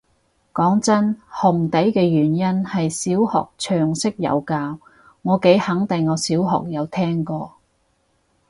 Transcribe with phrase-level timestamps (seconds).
[0.51, 4.79] 講真，紅底嘅原因係小學常識有教，
[5.21, 7.51] 我幾肯定我小學有聽過